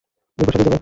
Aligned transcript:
এই 0.37 0.45
পোশাকেই 0.45 0.65
যাবে? 0.65 0.77